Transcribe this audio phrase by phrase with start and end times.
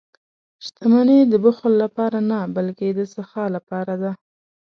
[0.65, 4.11] •شتمني د بخل لپاره نه، بلکې د سخا لپاره ده.